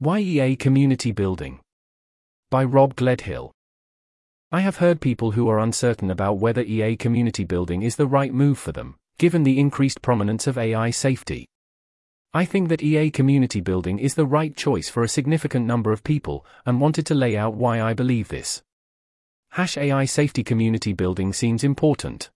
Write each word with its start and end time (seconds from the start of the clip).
Why 0.00 0.20
EA 0.20 0.54
Community 0.54 1.10
Building? 1.10 1.58
By 2.52 2.62
Rob 2.62 2.94
Gledhill. 2.94 3.50
I 4.52 4.60
have 4.60 4.76
heard 4.76 5.00
people 5.00 5.32
who 5.32 5.48
are 5.48 5.58
uncertain 5.58 6.08
about 6.08 6.38
whether 6.38 6.60
EA 6.60 6.96
community 6.96 7.42
building 7.42 7.82
is 7.82 7.96
the 7.96 8.06
right 8.06 8.32
move 8.32 8.60
for 8.60 8.70
them, 8.70 8.94
given 9.18 9.42
the 9.42 9.58
increased 9.58 10.00
prominence 10.00 10.46
of 10.46 10.56
AI 10.56 10.90
safety. 10.90 11.48
I 12.32 12.44
think 12.44 12.68
that 12.68 12.80
EA 12.80 13.10
community 13.10 13.60
building 13.60 13.98
is 13.98 14.14
the 14.14 14.24
right 14.24 14.54
choice 14.54 14.88
for 14.88 15.02
a 15.02 15.08
significant 15.08 15.66
number 15.66 15.90
of 15.90 16.04
people, 16.04 16.46
and 16.64 16.80
wanted 16.80 17.04
to 17.06 17.16
lay 17.16 17.36
out 17.36 17.54
why 17.54 17.82
I 17.82 17.92
believe 17.92 18.28
this. 18.28 18.62
Hash 19.50 19.76
AI 19.76 20.04
safety 20.04 20.44
community 20.44 20.92
building 20.92 21.32
seems 21.32 21.64
important. 21.64 22.30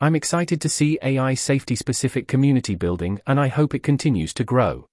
I'm 0.00 0.14
excited 0.14 0.60
to 0.60 0.68
see 0.68 0.96
AI 1.02 1.34
safety 1.34 1.74
specific 1.74 2.28
community 2.28 2.76
building, 2.76 3.20
and 3.26 3.40
I 3.40 3.48
hope 3.48 3.74
it 3.74 3.82
continues 3.82 4.32
to 4.34 4.44
grow. 4.44 4.86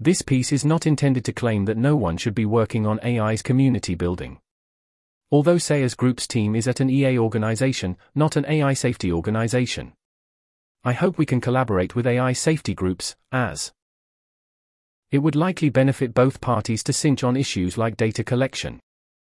This 0.00 0.22
piece 0.22 0.52
is 0.52 0.64
not 0.64 0.86
intended 0.86 1.24
to 1.26 1.32
claim 1.32 1.66
that 1.66 1.76
no 1.76 1.94
one 1.94 2.16
should 2.16 2.34
be 2.34 2.44
working 2.44 2.84
on 2.86 2.98
AIS 3.00 3.42
community 3.42 3.94
building. 3.94 4.40
Although 5.30 5.56
CEA's 5.56 5.94
Group's 5.94 6.26
team 6.26 6.56
is 6.56 6.66
at 6.66 6.80
an 6.80 6.90
EA 6.90 7.18
organization, 7.18 7.96
not 8.14 8.36
an 8.36 8.44
AI 8.46 8.74
safety 8.74 9.12
organization. 9.12 9.92
I 10.82 10.92
hope 10.92 11.16
we 11.16 11.26
can 11.26 11.40
collaborate 11.40 11.94
with 11.94 12.06
AI 12.06 12.32
safety 12.32 12.74
groups, 12.74 13.14
as 13.30 13.72
it 15.10 15.18
would 15.18 15.36
likely 15.36 15.70
benefit 15.70 16.12
both 16.12 16.40
parties 16.40 16.82
to 16.84 16.92
cinch 16.92 17.22
on 17.22 17.36
issues 17.36 17.78
like 17.78 17.96
data 17.96 18.24
collection. 18.24 18.80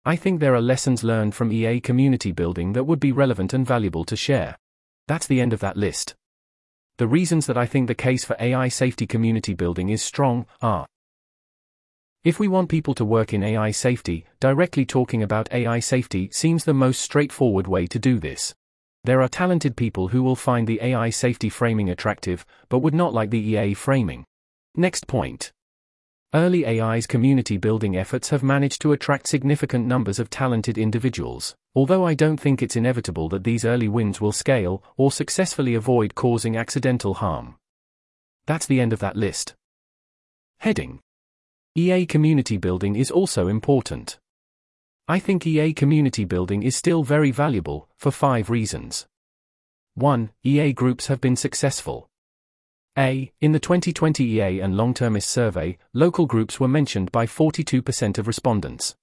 I 0.04 0.16
think 0.16 0.38
there 0.38 0.54
are 0.54 0.60
lessons 0.60 1.02
learned 1.02 1.34
from 1.34 1.50
EA 1.50 1.80
community 1.80 2.30
building 2.30 2.74
that 2.74 2.84
would 2.84 3.00
be 3.00 3.10
relevant 3.10 3.54
and 3.54 3.66
valuable 3.66 4.04
to 4.04 4.16
share. 4.16 4.56
That's 5.06 5.26
the 5.26 5.40
end 5.40 5.54
of 5.54 5.60
that 5.60 5.78
list. 5.78 6.14
The 6.98 7.06
reasons 7.06 7.46
that 7.46 7.56
I 7.56 7.64
think 7.64 7.86
the 7.86 7.94
case 7.94 8.24
for 8.24 8.36
AI 8.40 8.68
safety 8.68 9.06
community 9.06 9.54
building 9.54 9.88
is 9.88 10.02
strong 10.02 10.46
are 10.60 10.86
if 12.24 12.40
we 12.40 12.48
want 12.48 12.68
people 12.68 12.94
to 12.94 13.04
work 13.04 13.32
in 13.32 13.44
AI 13.44 13.70
safety, 13.70 14.26
directly 14.40 14.84
talking 14.84 15.22
about 15.22 15.48
AI 15.52 15.78
safety 15.78 16.28
seems 16.32 16.64
the 16.64 16.74
most 16.74 17.00
straightforward 17.00 17.68
way 17.68 17.86
to 17.86 17.98
do 18.00 18.18
this. 18.18 18.52
There 19.04 19.22
are 19.22 19.28
talented 19.28 19.76
people 19.76 20.08
who 20.08 20.24
will 20.24 20.34
find 20.34 20.66
the 20.66 20.82
AI 20.82 21.10
safety 21.10 21.48
framing 21.48 21.88
attractive, 21.88 22.44
but 22.68 22.80
would 22.80 22.94
not 22.94 23.14
like 23.14 23.30
the 23.30 23.38
EA 23.38 23.74
framing. 23.74 24.24
Next 24.74 25.06
point. 25.06 25.52
Early 26.34 26.66
AIS 26.66 27.06
community 27.06 27.56
building 27.56 27.96
efforts 27.96 28.28
have 28.28 28.42
managed 28.42 28.82
to 28.82 28.92
attract 28.92 29.26
significant 29.26 29.86
numbers 29.86 30.18
of 30.18 30.28
talented 30.28 30.76
individuals, 30.76 31.56
although 31.74 32.06
I 32.06 32.12
don't 32.12 32.36
think 32.36 32.60
it's 32.60 32.76
inevitable 32.76 33.30
that 33.30 33.44
these 33.44 33.64
early 33.64 33.88
wins 33.88 34.20
will 34.20 34.32
scale 34.32 34.82
or 34.98 35.10
successfully 35.10 35.74
avoid 35.74 36.14
causing 36.14 36.54
accidental 36.54 37.14
harm. 37.14 37.56
That's 38.46 38.66
the 38.66 38.78
end 38.78 38.92
of 38.92 38.98
that 38.98 39.16
list. 39.16 39.54
Heading 40.58 41.00
EA 41.74 42.04
community 42.04 42.58
building 42.58 42.94
is 42.94 43.10
also 43.10 43.48
important. 43.48 44.18
I 45.06 45.18
think 45.20 45.46
EA 45.46 45.72
community 45.72 46.26
building 46.26 46.62
is 46.62 46.76
still 46.76 47.04
very 47.04 47.30
valuable, 47.30 47.88
for 47.96 48.10
five 48.10 48.50
reasons. 48.50 49.06
1. 49.94 50.30
EA 50.44 50.74
groups 50.74 51.06
have 51.06 51.22
been 51.22 51.36
successful. 51.36 52.07
A. 52.96 53.32
In 53.40 53.52
the 53.52 53.60
2020 53.60 54.24
EA 54.24 54.60
and 54.60 54.76
Long-Termist 54.76 55.28
survey, 55.28 55.78
local 55.92 56.26
groups 56.26 56.58
were 56.58 56.66
mentioned 56.66 57.12
by 57.12 57.26
42% 57.26 58.18
of 58.18 58.26
respondents. 58.26 58.96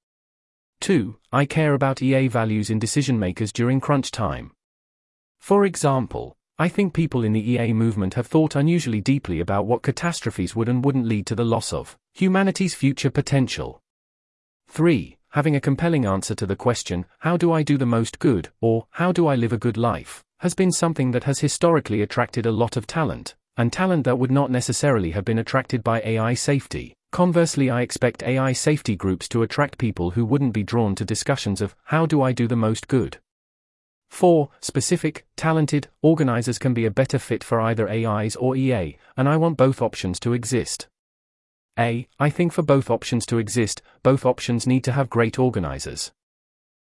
2. 0.81 1.15
I 1.31 1.45
care 1.45 1.73
about 1.73 2.01
EA 2.01 2.27
values 2.27 2.69
in 2.69 2.79
decision 2.79 3.17
makers 3.17 3.53
during 3.53 3.79
crunch 3.79 4.11
time. 4.11 4.51
For 5.39 5.63
example, 5.63 6.35
I 6.57 6.67
think 6.67 6.93
people 6.93 7.23
in 7.23 7.33
the 7.33 7.51
EA 7.51 7.73
movement 7.73 8.15
have 8.15 8.27
thought 8.27 8.55
unusually 8.55 9.01
deeply 9.01 9.39
about 9.39 9.65
what 9.65 9.81
catastrophes 9.81 10.55
would 10.55 10.67
and 10.67 10.83
wouldn't 10.83 11.07
lead 11.07 11.25
to 11.27 11.35
the 11.35 11.45
loss 11.45 11.71
of 11.71 11.97
humanity's 12.13 12.75
future 12.75 13.09
potential. 13.09 13.81
3. 14.67 15.17
Having 15.29 15.55
a 15.55 15.61
compelling 15.61 16.05
answer 16.05 16.35
to 16.35 16.45
the 16.45 16.55
question, 16.55 17.05
how 17.19 17.37
do 17.37 17.51
I 17.51 17.63
do 17.63 17.77
the 17.77 17.85
most 17.85 18.19
good, 18.19 18.49
or 18.61 18.87
how 18.91 19.11
do 19.11 19.27
I 19.27 19.35
live 19.35 19.53
a 19.53 19.57
good 19.57 19.77
life, 19.77 20.23
has 20.39 20.53
been 20.53 20.71
something 20.71 21.11
that 21.11 21.25
has 21.25 21.39
historically 21.39 22.01
attracted 22.01 22.45
a 22.45 22.51
lot 22.51 22.75
of 22.75 22.87
talent 22.87 23.35
and 23.57 23.71
talent 23.71 24.03
that 24.03 24.17
would 24.17 24.31
not 24.31 24.51
necessarily 24.51 25.11
have 25.11 25.25
been 25.25 25.39
attracted 25.39 25.83
by 25.83 26.01
AI 26.01 26.33
safety. 26.33 26.93
Conversely, 27.11 27.69
I 27.69 27.81
expect 27.81 28.23
AI 28.23 28.51
safety 28.51 28.95
groups 28.95 29.29
to 29.29 29.41
attract 29.41 29.77
people 29.77 30.11
who 30.11 30.25
wouldn't 30.25 30.53
be 30.53 30.63
drawn 30.63 30.95
to 30.95 31.05
discussions 31.05 31.61
of 31.61 31.75
how 31.85 32.05
do 32.05 32.21
I 32.21 32.33
do 32.33 32.47
the 32.47 32.55
most 32.55 32.87
good. 32.87 33.19
4. 34.09 34.49
Specific, 34.61 35.25
talented, 35.35 35.87
organizers 36.01 36.59
can 36.59 36.73
be 36.73 36.85
a 36.85 36.91
better 36.91 37.19
fit 37.19 37.43
for 37.43 37.59
either 37.61 37.89
AIS 37.89 38.35
or 38.35 38.55
EA, 38.55 38.97
and 39.17 39.27
I 39.27 39.37
want 39.37 39.57
both 39.57 39.81
options 39.81 40.19
to 40.21 40.33
exist. 40.33 40.87
A. 41.77 42.07
I 42.19 42.29
think 42.29 42.53
for 42.53 42.63
both 42.63 42.89
options 42.89 43.25
to 43.27 43.37
exist, 43.37 43.81
both 44.03 44.25
options 44.25 44.65
need 44.65 44.83
to 44.85 44.93
have 44.93 45.09
great 45.09 45.37
organizers. 45.37 46.11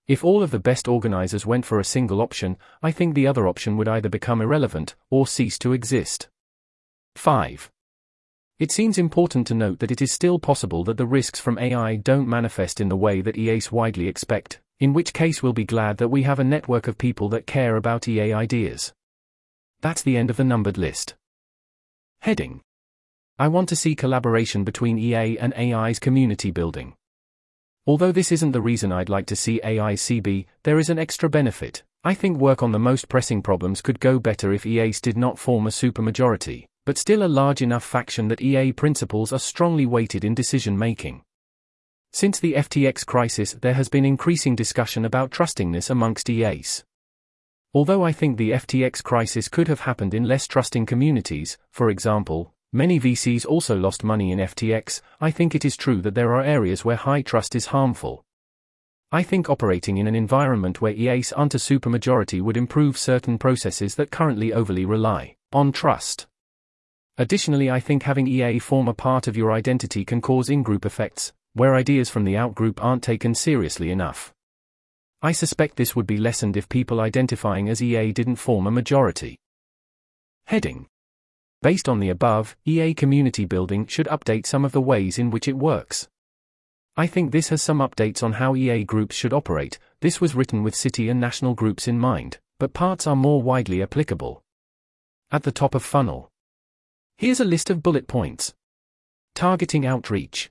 If 0.09 0.25
all 0.25 0.43
of 0.43 0.51
the 0.51 0.59
best 0.59 0.89
organizers 0.89 1.47
went 1.47 1.65
for 1.65 1.78
a 1.78 1.84
single 1.84 2.21
option, 2.21 2.56
I 2.83 2.91
think 2.91 3.15
the 3.15 3.28
other 3.28 3.47
option 3.47 3.77
would 3.77 3.87
either 3.87 4.09
become 4.09 4.41
irrelevant 4.41 4.97
or 5.11 5.28
cease 5.28 5.59
to 5.61 5.72
exist. 5.72 6.28
5. 7.17 7.71
It 8.59 8.71
seems 8.71 8.97
important 8.97 9.47
to 9.49 9.55
note 9.55 9.81
that 9.81 9.91
it 9.91 10.00
is 10.00 10.12
still 10.12 10.39
possible 10.39 10.84
that 10.84 10.97
the 10.97 11.06
risks 11.06 11.41
from 11.41 11.59
AI 11.59 11.97
don't 11.97 12.28
manifest 12.28 12.81
in 12.81 12.89
the 12.89 12.97
way 12.97 13.21
that 13.21 13.37
EAs 13.37 13.73
widely 13.73 14.06
expect, 14.06 14.61
in 14.78 14.93
which 14.93 15.12
case 15.12 15.43
we'll 15.43 15.53
be 15.53 15.65
glad 15.65 15.99
that 15.99 16.11
we 16.11 16.22
have 16.22 16.39
a 16.39 16.45
network 16.45 16.87
of 16.87 16.99
people 16.99 17.28
that 17.31 17.47
care 17.47 17.77
about 17.77 18.06
EA 18.06 18.33
ideas. 18.33 18.93
That's 19.81 20.03
the 20.03 20.17
end 20.17 20.31
of 20.31 20.37
the 20.37 20.45
numbered 20.45 20.78
list. 20.78 21.15
Heading 22.21 22.61
I 23.39 23.49
want 23.49 23.69
to 23.71 23.77
see 23.77 23.97
collaboration 23.97 24.62
between 24.62 24.99
EA 24.99 25.39
and 25.39 25.53
AIS 25.55 25.99
community 25.99 26.53
building. 26.53 26.95
Although 27.84 28.12
this 28.12 28.31
isn't 28.31 28.53
the 28.53 28.61
reason 28.61 28.93
I'd 28.93 29.09
like 29.09 29.27
to 29.27 29.37
see 29.37 29.61
AI 29.65 29.95
CB, 29.95 30.47
there 30.62 30.78
is 30.78 30.89
an 30.89 31.01
extra 31.01 31.28
benefit. 31.28 31.83
I 32.05 32.15
think 32.15 32.39
work 32.39 32.62
on 32.62 32.71
the 32.71 32.78
most 32.78 33.09
pressing 33.09 33.43
problems 33.43 33.83
could 33.83 33.99
go 33.99 34.21
better 34.21 34.53
if 34.53 34.67
EAs 34.67 35.01
did 35.01 35.17
not 35.17 35.39
form 35.39 35.67
a 35.67 35.71
supermajority 35.71 36.67
but 36.84 36.98
still 36.98 37.22
a 37.22 37.28
large 37.28 37.62
enough 37.62 37.84
faction 37.84 38.28
that 38.28 38.43
EA 38.43 38.72
principles 38.72 39.32
are 39.32 39.38
strongly 39.38 39.87
weighted 39.87 40.25
in 40.25 40.34
decision 40.34 40.76
making. 40.78 41.22
Since 42.12 42.41
the 42.41 42.54
FTX 42.54 43.06
crisis, 43.06 43.54
there 43.54 43.75
has 43.75 43.88
been 43.88 44.04
increasing 44.04 44.54
discussion 44.54 45.04
about 45.04 45.31
trustingness 45.31 45.88
amongst 45.88 46.28
EAs. 46.28 46.84
Although 47.72 48.03
I 48.04 48.12
think 48.12 48.37
the 48.37 48.50
FTX 48.50 49.03
crisis 49.03 49.48
could 49.48 49.69
have 49.69 49.81
happened 49.81 50.12
in 50.12 50.25
less 50.25 50.47
trusting 50.47 50.84
communities, 50.84 51.56
for 51.71 51.88
example, 51.88 52.53
many 52.71 53.00
VCs 53.00 53.47
also 53.47 53.75
lost 53.76 54.04
money 54.04 54.31
in 54.31 54.38
FTX, 54.41 55.00
I 55.22 55.31
think 55.31 55.54
it 55.54 55.65
is 55.65 55.76
true 55.76 56.03
that 56.03 56.15
there 56.15 56.34
are 56.34 56.42
areas 56.42 56.84
where 56.84 56.97
high 56.97 57.22
trust 57.22 57.54
is 57.54 57.66
harmful. 57.66 58.25
I 59.10 59.22
think 59.22 59.48
operating 59.48 59.98
in 59.98 60.06
an 60.06 60.15
environment 60.15 60.82
where 60.82 60.92
EAs 60.92 61.32
aren't 61.32 61.54
a 61.54 61.59
supermajority 61.59 62.42
would 62.42 62.56
improve 62.56 62.98
certain 62.98 63.38
processes 63.38 63.94
that 63.94 64.10
currently 64.10 64.53
overly 64.53 64.84
rely 64.84 65.37
on 65.53 65.72
trust. 65.72 66.26
Additionally, 67.19 67.71
I 67.71 67.78
think 67.78 68.05
having 68.05 68.27
EA 68.27 68.59
form 68.59 68.89
a 68.89 68.95
part 68.95 69.28
of 69.28 69.37
your 69.37 69.53
identity 69.53 70.05
can 70.05 70.21
cause 70.23 70.49
in 70.49 70.62
group 70.62 70.87
effects, 70.87 71.33
where 71.53 71.75
ideas 71.75 72.09
from 72.09 72.25
the 72.25 72.34
outgroup 72.34 72.83
aren't 72.83 73.03
taken 73.03 73.34
seriously 73.34 73.91
enough. 73.91 74.33
I 75.21 75.33
suspect 75.33 75.77
this 75.77 75.95
would 75.95 76.06
be 76.06 76.17
lessened 76.17 76.56
if 76.56 76.69
people 76.69 77.01
identifying 77.01 77.69
as 77.69 77.83
EA 77.83 78.12
didn't 78.12 78.37
form 78.37 78.67
a 78.67 78.71
majority. 78.71 79.37
Heading 80.47 80.87
Based 81.61 81.89
on 81.89 82.01
the 82.01 82.09
above, 82.09 82.56
EA 82.65 82.93
community 82.95 83.45
building 83.45 83.87
should 83.87 84.09
update 84.09 84.47
some 84.47 84.65
of 84.65 84.72
the 84.72 84.81
ways 84.81 85.19
in 85.19 85.31
which 85.31 85.47
it 85.47 85.56
works. 85.56 86.09
I 86.97 87.06
think 87.06 87.31
this 87.31 87.51
has 87.51 87.62
some 87.62 87.78
updates 87.78 88.22
on 88.22 88.33
how 88.33 88.56
EA 88.56 88.83
groups 88.84 89.15
should 89.15 89.33
operate. 89.33 89.78
This 90.01 90.21
was 90.21 90.34
written 90.34 90.62
with 90.65 90.75
city 90.75 91.09
and 91.09 91.21
national 91.21 91.55
groups 91.55 91.87
in 91.87 91.99
mind, 92.01 92.39
but 92.59 92.75
parts 92.75 93.06
are 93.06 93.15
more 93.15 93.41
widely 93.41 93.81
applicable. 93.81 94.43
At 95.31 95.45
the 95.45 95.53
top 95.53 95.77
of 95.77 95.84
funnel, 95.84 96.31
Here's 97.22 97.38
a 97.38 97.44
list 97.44 97.71
of 97.71 97.84
bullet 97.84 98.09
points. 98.09 98.53
Targeting 99.37 99.87
outreach. 99.87 100.50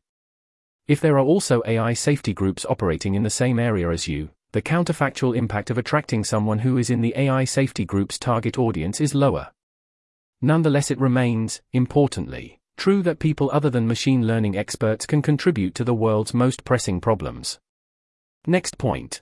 If 0.88 1.02
there 1.02 1.18
are 1.18 1.26
also 1.26 1.62
AI 1.66 1.92
safety 1.92 2.34
groups 2.34 2.66
operating 2.66 3.14
in 3.14 3.24
the 3.24 3.30
same 3.30 3.60
area 3.60 3.90
as 3.90 4.08
you, 4.08 4.30
the 4.54 4.62
counterfactual 4.62 5.36
impact 5.36 5.70
of 5.70 5.78
attracting 5.78 6.24
someone 6.24 6.60
who 6.60 6.78
is 6.78 6.90
in 6.90 7.02
the 7.02 7.14
AI 7.18 7.44
safety 7.44 7.84
group's 7.84 8.18
target 8.18 8.58
audience 8.58 9.02
is 9.02 9.14
lower. 9.14 9.52
Nonetheless, 10.42 10.90
it 10.90 10.98
remains, 10.98 11.62
importantly, 11.74 12.62
true 12.78 13.04
that 13.04 13.20
people 13.20 13.50
other 13.52 13.70
than 13.70 13.86
machine 13.86 14.26
learning 14.26 14.56
experts 14.56 15.06
can 15.06 15.22
contribute 15.22 15.76
to 15.76 15.84
the 15.84 15.94
world's 15.94 16.34
most 16.34 16.64
pressing 16.64 17.02
problems. 17.02 17.60
Next 18.48 18.78
point. 18.78 19.22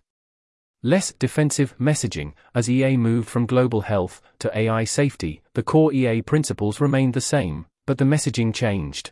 Less 0.82 1.12
defensive 1.12 1.76
messaging. 1.78 2.32
As 2.56 2.70
EA 2.70 2.96
moved 2.96 3.28
from 3.28 3.46
global 3.46 3.82
health 3.82 4.22
to 4.40 4.58
AI 4.58 4.86
safety, 4.86 5.42
the 5.54 5.64
core 5.64 5.92
EA 5.92 6.22
principles 6.22 6.80
remained 6.80 7.14
the 7.14 7.20
same, 7.20 7.66
but 7.86 7.98
the 7.98 8.06
messaging 8.06 8.54
changed. 8.54 9.12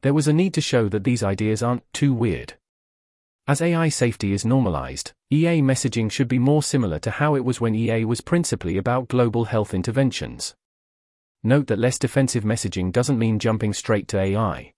There 0.00 0.14
was 0.14 0.26
a 0.26 0.32
need 0.32 0.54
to 0.54 0.62
show 0.62 0.88
that 0.88 1.04
these 1.04 1.22
ideas 1.22 1.62
aren't 1.62 1.84
too 1.92 2.14
weird. 2.14 2.54
As 3.46 3.60
AI 3.60 3.90
safety 3.90 4.32
is 4.32 4.46
normalized, 4.46 5.12
EA 5.30 5.60
messaging 5.60 6.10
should 6.10 6.28
be 6.28 6.38
more 6.38 6.62
similar 6.62 6.98
to 7.00 7.10
how 7.10 7.34
it 7.34 7.44
was 7.44 7.60
when 7.60 7.74
EA 7.74 8.06
was 8.06 8.22
principally 8.22 8.78
about 8.78 9.08
global 9.08 9.44
health 9.44 9.74
interventions. 9.74 10.54
Note 11.42 11.66
that 11.66 11.78
less 11.78 11.98
defensive 11.98 12.44
messaging 12.44 12.90
doesn't 12.90 13.18
mean 13.18 13.38
jumping 13.38 13.74
straight 13.74 14.08
to 14.08 14.18
AI. 14.18 14.72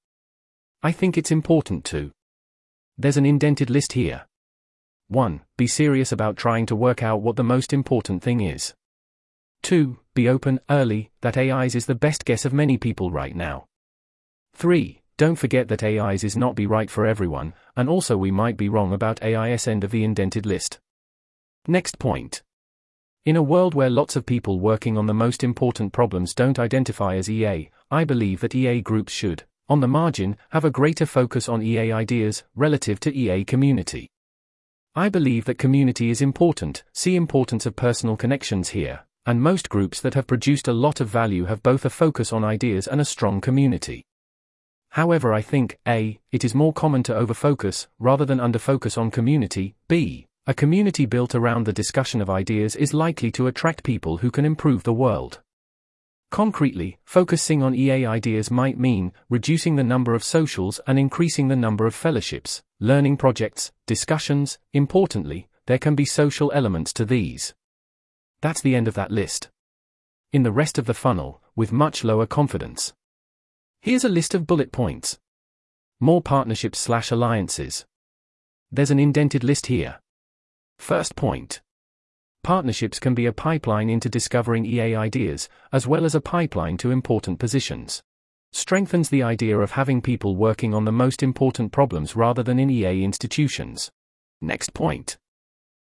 I 0.83 0.91
think 0.91 1.17
it's 1.17 1.31
important 1.31 1.85
to. 1.87 2.11
There's 2.99 3.17
an 3.17 3.27
indented 3.27 3.71
list 3.71 3.93
here. 3.93 4.27
1. 5.13 5.41
Be 5.57 5.67
serious 5.67 6.11
about 6.11 6.37
trying 6.37 6.67
to 6.67 6.77
work 6.77 7.03
out 7.03 7.23
what 7.23 7.37
the 7.37 7.45
most 7.45 7.73
important 7.73 8.23
thing 8.23 8.41
is. 8.41 8.75
2. 9.63 9.99
Be 10.15 10.29
open, 10.29 10.59
early, 10.69 11.11
that 11.21 11.37
AIS 11.37 11.75
is 11.75 11.87
the 11.87 11.95
best 11.95 12.25
guess 12.25 12.45
of 12.45 12.53
many 12.53 12.77
people 12.77 13.11
right 13.11 13.37
now. 13.37 13.67
3. 14.55 15.01
Don't 15.17 15.37
forget 15.37 15.69
that 15.69 15.85
AIS 15.85 16.25
is 16.25 16.37
not 16.37 16.57
be 16.57 16.67
right 16.67 16.91
for 16.91 17.07
everyone, 17.07 17.55
and 17.77 17.89
also 17.89 18.17
we 18.17 18.31
might 18.31 18.57
be 18.57 18.69
wrong 18.69 18.93
about 18.93 19.23
AIS 19.23 19.69
end 19.69 19.85
of 19.85 19.91
the 19.91 20.03
indented 20.03 20.47
list. 20.47 20.81
Next 21.69 21.99
point. 21.99 22.43
In 23.25 23.37
a 23.37 23.43
world 23.43 23.75
where 23.75 23.91
lots 23.91 24.17
of 24.17 24.27
people 24.27 24.59
working 24.59 24.99
on 24.99 25.07
the 25.07 25.15
most 25.15 25.45
important 25.45 25.93
problems 25.93 26.35
don't 26.35 26.59
identify 26.59 27.15
as 27.15 27.31
EA, 27.31 27.71
I 27.91 28.05
believe 28.05 28.41
that 28.41 28.55
EA 28.55 28.81
groups 28.81 29.13
should, 29.13 29.45
on 29.69 29.81
the 29.81 29.87
margin, 29.87 30.37
have 30.51 30.65
a 30.65 30.71
greater 30.71 31.07
focus 31.07 31.49
on 31.49 31.63
EA 31.63 31.93
ideas 31.93 32.43
relative 32.57 32.99
to 33.01 33.17
EA 33.17 33.45
community. 33.45 34.09
I 34.95 35.09
believe 35.09 35.47
that 35.47 35.57
community 35.57 36.11
is 36.11 36.21
important, 36.21 36.85
see 36.93 37.17
importance 37.17 37.65
of 37.65 37.75
personal 37.75 38.15
connections 38.15 38.69
here, 38.69 39.07
and 39.25 39.41
most 39.41 39.71
groups 39.71 40.03
that 40.03 40.13
have 40.13 40.27
produced 40.27 40.69
a 40.69 40.75
lot 40.75 41.01
of 41.01 41.09
value 41.09 41.47
have 41.47 41.63
both 41.63 41.87
a 41.87 41.91
focus 41.91 42.31
on 42.31 42.45
ideas 42.45 42.87
and 42.87 43.01
a 43.01 43.07
strong 43.07 43.41
community. 43.41 44.05
However, 44.91 45.33
I 45.33 45.41
think 45.41 45.79
A. 45.89 46.21
It 46.31 46.45
is 46.45 46.55
more 46.55 46.75
common 46.75 47.03
to 47.05 47.15
overfocus, 47.15 47.87
rather 47.99 48.27
than 48.27 48.39
underfocus 48.39 48.99
on 48.99 49.11
community, 49.11 49.75
B. 49.89 50.27
A 50.47 50.53
community 50.53 51.07
built 51.07 51.35
around 51.35 51.65
the 51.65 51.73
discussion 51.73 52.21
of 52.21 52.29
ideas 52.29 52.77
is 52.77 52.93
likely 52.93 53.31
to 53.31 53.47
attract 53.47 53.85
people 53.85 54.19
who 54.19 54.31
can 54.31 54.45
improve 54.45 54.83
the 54.83 54.93
world. 54.93 55.41
Concretely, 56.33 56.97
focusing 57.05 57.63
on 57.63 57.75
EA 57.75 58.07
ideas 58.07 58.51
might 58.51 58.79
mean 58.79 59.13
reducing 59.29 59.77
the 59.77 59.85
number 59.85 60.15
of 60.15 60.25
socials 60.25 60.81
and 60.87 60.99
increasing 60.99 61.49
the 61.49 61.57
number 61.57 61.85
of 61.85 61.95
fellowships, 61.95 62.63
learning 62.81 63.19
projects, 63.19 63.71
discussions. 63.87 64.59
Importantly, 64.73 65.47
there 65.67 65.77
can 65.77 65.95
be 65.95 66.07
social 66.07 66.51
elements 66.55 66.91
to 66.95 67.05
these. 67.05 67.53
That's 68.41 68.63
the 68.63 68.75
end 68.75 68.89
of 68.89 68.95
that 68.95 69.11
list. 69.11 69.51
In 70.33 70.43
the 70.43 70.53
rest 70.53 70.79
of 70.79 70.87
the 70.87 70.95
funnel, 70.95 71.43
with 71.55 71.71
much 71.71 72.03
lower 72.03 72.27
confidence. 72.27 72.95
Here's 73.83 74.03
a 74.03 74.09
list 74.09 74.33
of 74.33 74.47
bullet 74.47 74.73
points. 74.73 75.19
More 76.01 76.23
partnerships 76.23 76.79
slash 76.79 77.11
alliances. 77.11 77.85
There's 78.71 78.91
an 78.91 78.99
indented 78.99 79.45
list 79.45 79.67
here. 79.67 80.01
First 80.79 81.15
point. 81.15 81.61
Partnerships 82.45 82.99
can 82.99 83.15
be 83.15 83.27
a 83.27 83.33
pipeline 83.33 83.89
into 83.89 84.09
discovering 84.09 84.67
EA 84.67 84.97
ideas, 84.97 85.49
as 85.71 85.87
well 85.87 86.05
as 86.05 86.17
a 86.17 86.21
pipeline 86.21 86.77
to 86.79 86.91
important 86.91 87.39
positions. 87.39 88.03
Strengthens 88.51 89.09
the 89.09 89.23
idea 89.23 89.57
of 89.57 89.71
having 89.71 90.03
people 90.03 90.35
working 90.35 90.75
on 90.75 90.85
the 90.85 90.91
most 90.91 91.23
important 91.23 91.71
problems 91.71 92.17
rather 92.17 92.43
than 92.43 92.59
in 92.59 92.69
EA 92.69 93.05
institutions. 93.05 93.93
Next 94.41 94.75
point. 94.75 95.19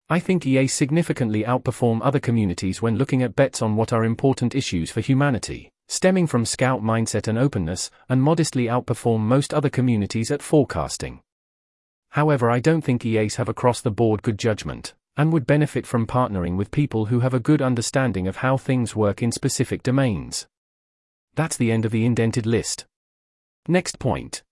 I 0.10 0.20
think 0.20 0.46
EA 0.46 0.68
significantly 0.68 1.46
outperform 1.46 2.02
other 2.04 2.20
communities 2.20 2.82
when 2.82 2.98
looking 2.98 3.24
at 3.24 3.34
bets 3.34 3.62
on 3.62 3.78
what 3.78 3.94
are 3.94 4.04
important 4.04 4.54
issues 4.54 4.92
for 4.92 5.00
humanity, 5.00 5.70
stemming 5.88 6.28
from 6.28 6.46
scout 6.46 6.82
mindset 6.82 7.30
and 7.30 7.38
openness, 7.38 7.90
and 8.10 8.22
modestly 8.22 8.66
outperform 8.66 9.22
most 9.22 9.54
other 9.54 9.70
communities 9.70 10.30
at 10.30 10.42
forecasting. 10.42 11.22
However, 12.10 12.52
I 12.52 12.60
don't 12.60 12.82
think 12.82 13.06
EAs 13.06 13.38
have 13.38 13.48
across 13.48 13.80
the 13.80 13.90
board 13.90 14.22
good 14.22 14.38
judgment, 14.38 14.94
and 15.18 15.34
would 15.34 15.46
benefit 15.46 15.86
from 15.86 16.08
partnering 16.08 16.58
with 16.58 16.72
people 16.72 17.06
who 17.06 17.20
have 17.20 17.34
a 17.34 17.40
good 17.40 17.62
understanding 17.62 18.28
of 18.28 18.38
how 18.38 18.58
things 18.58 18.96
work 18.96 19.22
in 19.22 19.32
specific 19.32 19.84
domains. 19.84 20.48
That's 21.36 21.58
the 21.58 21.72
end 21.72 21.86
of 21.86 21.92
the 21.92 22.06
indented 22.06 22.46
list. 22.46 22.86
Next 23.68 24.00
point. 24.00 24.44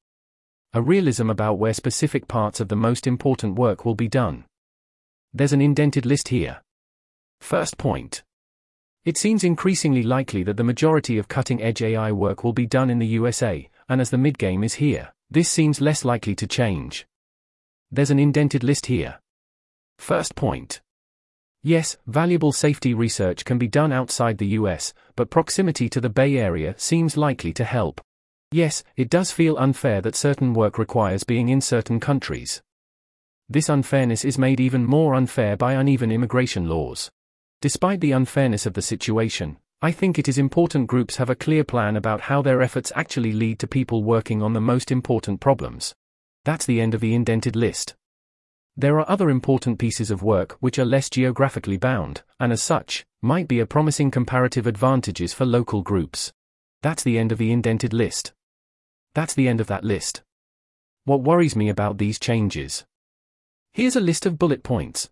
A 0.74 0.82
realism 0.82 1.30
about 1.30 1.58
where 1.58 1.74
specific 1.74 2.28
parts 2.28 2.60
of 2.60 2.68
the 2.68 2.76
most 2.76 3.08
important 3.08 3.56
work 3.56 3.86
will 3.86 3.96
be 3.96 4.08
done. 4.08 4.46
There's 5.34 5.54
an 5.54 5.62
indented 5.62 6.06
list 6.06 6.28
here. 6.28 6.62
First 7.42 7.78
point. 7.78 8.24
It 9.06 9.18
seems 9.18 9.44
increasingly 9.44 10.04
likely 10.04 10.44
that 10.44 10.58
the 10.58 10.64
majority 10.64 11.18
of 11.18 11.28
cutting 11.28 11.62
edge 11.62 11.82
AI 11.82 12.12
work 12.12 12.44
will 12.44 12.54
be 12.54 12.68
done 12.68 12.90
in 12.90 13.00
the 13.00 13.08
USA, 13.08 13.70
and 13.88 14.00
as 14.00 14.10
the 14.10 14.18
midgame 14.18 14.64
is 14.64 14.76
here, 14.76 15.14
this 15.32 15.50
seems 15.50 15.82
less 15.82 16.06
likely 16.06 16.36
to 16.36 16.48
change. 16.48 17.08
There's 17.90 18.12
an 18.12 18.20
indented 18.20 18.64
list 18.64 18.88
here. 18.88 19.20
First 20.00 20.36
point. 20.36 20.82
Yes, 21.62 21.98
valuable 22.08 22.54
safety 22.54 22.94
research 22.94 23.44
can 23.44 23.60
be 23.60 23.68
done 23.68 23.92
outside 23.92 24.38
the 24.38 24.56
US, 24.60 24.94
but 25.16 25.30
proximity 25.30 25.90
to 25.90 26.02
the 26.02 26.10
Bay 26.10 26.38
Area 26.38 26.74
seems 26.78 27.18
likely 27.18 27.54
to 27.54 27.66
help. 27.66 28.02
Yes, 28.52 28.84
it 28.96 29.10
does 29.10 29.32
feel 29.32 29.58
unfair 29.58 30.02
that 30.02 30.16
certain 30.16 30.54
work 30.54 30.80
requires 30.80 31.26
being 31.26 31.50
in 31.50 31.62
certain 31.62 32.00
countries. 32.00 32.62
This 33.50 33.70
unfairness 33.70 34.24
is 34.24 34.38
made 34.40 34.60
even 34.60 34.86
more 34.86 35.14
unfair 35.14 35.58
by 35.58 35.74
uneven 35.74 36.12
immigration 36.12 36.68
laws. 36.68 37.12
Despite 37.62 38.00
the 38.00 38.14
unfairness 38.14 38.66
of 38.66 38.74
the 38.74 38.82
situation, 38.82 39.58
I 39.82 39.92
think 39.92 40.18
it 40.18 40.30
is 40.30 40.38
important 40.38 40.88
groups 40.88 41.18
have 41.18 41.30
a 41.30 41.36
clear 41.36 41.66
plan 41.66 41.98
about 41.98 42.22
how 42.22 42.42
their 42.42 42.62
efforts 42.62 42.94
actually 42.96 43.34
lead 43.34 43.60
to 43.60 43.68
people 43.68 44.04
working 44.04 44.42
on 44.42 44.54
the 44.54 44.62
most 44.62 44.92
important 44.92 45.42
problems. 45.42 45.94
That's 46.46 46.66
the 46.66 46.80
end 46.80 46.96
of 46.96 47.02
the 47.02 47.14
indented 47.14 47.56
list. 47.56 47.96
There 48.80 48.98
are 48.98 49.12
other 49.12 49.30
important 49.30 49.78
pieces 49.78 50.10
of 50.10 50.24
work 50.24 50.56
which 50.62 50.80
are 50.80 50.86
less 50.86 51.10
geographically 51.10 51.76
bound, 51.76 52.22
and 52.40 52.54
as 52.54 52.64
such, 52.64 53.06
might 53.22 53.46
be 53.46 53.60
a 53.60 53.66
promising 53.66 54.10
comparative 54.10 54.66
advantages 54.66 55.34
for 55.34 55.46
local 55.46 55.82
groups. 55.82 56.32
That's 56.82 57.04
the 57.04 57.20
end 57.20 57.34
of 57.34 57.40
the 57.40 57.52
indented 57.52 57.92
list. 57.92 58.32
That's 59.14 59.34
the 59.34 59.50
end 59.50 59.60
of 59.60 59.68
that 59.68 59.84
list. 59.84 60.24
What 61.04 61.24
worries 61.24 61.58
me 61.58 61.68
about 61.68 61.98
these 61.98 62.18
changes? 62.18 62.86
Here's 63.74 63.98
a 63.98 64.00
list 64.00 64.26
of 64.26 64.40
bullet 64.40 64.64
points. 64.64 65.10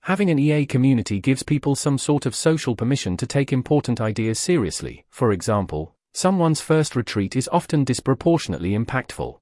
Having 0.00 0.30
an 0.30 0.40
EA 0.40 0.66
community 0.66 1.20
gives 1.20 1.44
people 1.44 1.76
some 1.76 1.96
sort 1.96 2.26
of 2.26 2.34
social 2.34 2.74
permission 2.74 3.16
to 3.18 3.26
take 3.26 3.52
important 3.52 4.00
ideas 4.00 4.40
seriously. 4.40 5.04
For 5.10 5.30
example, 5.30 5.94
someone's 6.12 6.60
first 6.60 6.96
retreat 6.96 7.36
is 7.36 7.48
often 7.52 7.84
disproportionately 7.84 8.76
impactful 8.76 9.38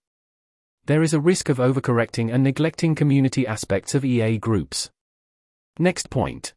there 0.88 1.02
is 1.02 1.12
a 1.12 1.20
risk 1.20 1.50
of 1.50 1.58
overcorrecting 1.58 2.32
and 2.32 2.42
neglecting 2.42 2.94
community 2.94 3.46
aspects 3.46 3.94
of 3.94 4.06
EA 4.06 4.38
groups. 4.38 4.88
Next 5.78 6.08
point. 6.08 6.54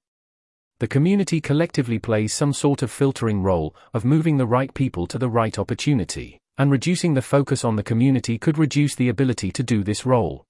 The 0.80 0.88
community 0.88 1.42
collectively 1.42 2.00
plays 2.00 2.34
some 2.34 2.54
sort 2.54 2.82
of 2.82 2.90
filtering 2.90 3.44
role, 3.44 3.76
of 3.94 4.06
moving 4.06 4.38
the 4.38 4.46
right 4.46 4.74
people 4.74 5.06
to 5.08 5.18
the 5.18 5.28
right 5.28 5.60
opportunity, 5.60 6.40
and 6.58 6.72
reducing 6.72 7.14
the 7.14 7.22
focus 7.22 7.66
on 7.66 7.76
the 7.76 7.84
community 7.84 8.38
could 8.38 8.58
reduce 8.58 8.96
the 8.96 9.10
ability 9.10 9.52
to 9.52 9.64
do 9.64 9.84
this 9.84 10.06
role. 10.06 10.46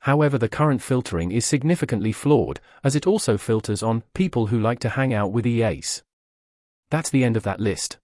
However, 0.00 0.36
the 0.36 0.48
current 0.48 0.82
filtering 0.82 1.30
is 1.30 1.46
significantly 1.46 2.10
flawed, 2.10 2.58
as 2.82 2.96
it 2.96 3.06
also 3.06 3.38
filters 3.38 3.80
on 3.80 4.02
people 4.12 4.48
who 4.48 4.58
like 4.58 4.80
to 4.80 4.88
hang 4.88 5.14
out 5.14 5.30
with 5.30 5.46
EAs. 5.46 6.02
That's 6.90 7.10
the 7.10 7.22
end 7.22 7.36
of 7.36 7.44
that 7.44 7.60
list. 7.60 7.96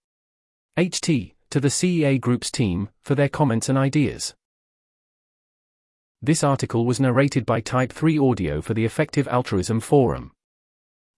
HT, 0.78 1.32
to 1.50 1.58
the 1.58 1.66
CEA 1.66 2.20
Group's 2.20 2.52
team, 2.52 2.90
for 3.02 3.16
their 3.16 3.28
comments 3.28 3.68
and 3.68 3.76
ideas. 3.76 4.34
This 6.24 6.42
article 6.42 6.86
was 6.86 7.00
narrated 7.00 7.44
by 7.44 7.60
Type 7.60 7.92
3 7.92 8.18
Audio 8.18 8.62
for 8.62 8.72
the 8.72 8.86
Effective 8.86 9.28
Altruism 9.28 9.78
Forum. 9.78 10.32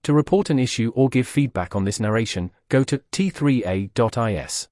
To 0.03 0.13
report 0.13 0.51
an 0.51 0.59
issue 0.59 0.91
or 0.97 1.09
give 1.09 1.29
feedback 1.29 1.77
on 1.77 1.85
this 1.85 2.01
narration, 2.01 2.51
go 2.69 2.83
to 2.83 2.99
t3a.is. 3.13 4.69